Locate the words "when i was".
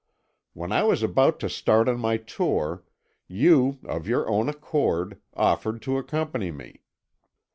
0.53-1.03